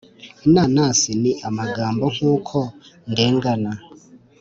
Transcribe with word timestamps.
inanasi 0.45 1.11
ni 1.21 1.31
amagambo 1.47 2.03
nkuko 2.15 2.57
ndengana, 3.11 3.71